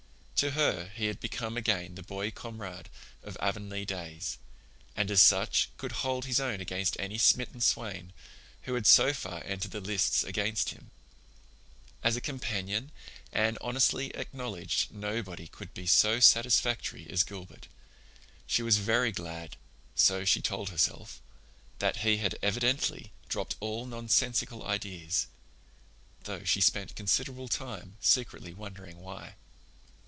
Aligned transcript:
To 0.35 0.49
her 0.49 0.89
he 0.95 1.05
had 1.05 1.19
become 1.19 1.55
again 1.55 1.93
the 1.93 2.01
boy 2.01 2.31
comrade 2.31 2.89
of 3.21 3.37
Avonlea 3.39 3.85
days, 3.85 4.39
and 4.95 5.11
as 5.11 5.21
such 5.21 5.69
could 5.77 5.91
hold 6.01 6.25
his 6.25 6.39
own 6.39 6.59
against 6.59 6.99
any 6.99 7.19
smitten 7.19 7.61
swain 7.61 8.11
who 8.63 8.73
had 8.73 8.87
so 8.87 9.13
far 9.13 9.43
entered 9.43 9.69
the 9.69 9.79
lists 9.79 10.23
against 10.23 10.69
him. 10.69 10.89
As 12.03 12.15
a 12.15 12.21
companion, 12.21 12.91
Anne 13.31 13.59
honestly 13.61 14.09
acknowledged 14.15 14.91
nobody 14.91 15.45
could 15.45 15.75
be 15.75 15.85
so 15.85 16.19
satisfactory 16.19 17.05
as 17.07 17.21
Gilbert; 17.21 17.67
she 18.47 18.63
was 18.63 18.77
very 18.79 19.11
glad, 19.11 19.57
so 19.93 20.25
she 20.25 20.41
told 20.41 20.69
herself, 20.69 21.21
that 21.77 21.97
he 21.97 22.17
had 22.17 22.35
evidently 22.41 23.11
dropped 23.29 23.57
all 23.59 23.85
nonsensical 23.85 24.65
ideas—though 24.65 26.43
she 26.45 26.61
spent 26.61 26.95
considerable 26.95 27.47
time 27.47 27.95
secretly 27.99 28.55
wondering 28.55 29.01
why. 29.01 29.35